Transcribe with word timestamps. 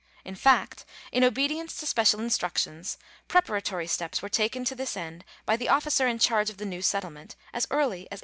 In 0.25 0.33
fact, 0.33 0.83
in 1.11 1.23
obedience 1.23 1.77
to 1.79 1.85
special 1.85 2.19
instructions, 2.21 2.97
preparatory 3.27 3.85
steps 3.85 4.19
were 4.19 4.29
taken 4.29 4.65
to 4.65 4.73
this 4.73 4.97
end 4.97 5.23
by 5.45 5.55
the 5.55 5.69
officer 5.69 6.07
in 6.07 6.17
charge 6.17 6.49
of 6.49 6.57
the 6.57 6.65
new 6.65 6.81
settlement 6.81 7.35
as 7.53 7.67
early 7.69 8.09
as 8.11 8.17
1837. 8.17 8.19